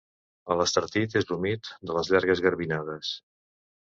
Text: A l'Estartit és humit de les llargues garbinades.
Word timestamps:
A 0.53 0.55
l'Estartit 0.59 1.15
és 1.19 1.29
humit 1.35 1.69
de 1.89 1.97
les 1.97 2.09
llargues 2.13 2.41
garbinades. 2.47 3.13